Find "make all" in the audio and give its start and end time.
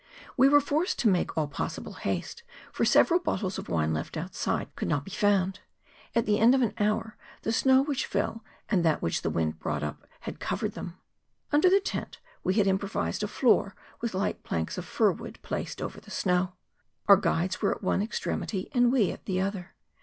1.07-1.47